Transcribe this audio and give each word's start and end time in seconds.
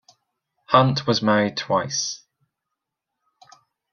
Hunt 0.65 1.05
was 1.05 1.21
married 1.21 1.57
twice. 1.57 2.23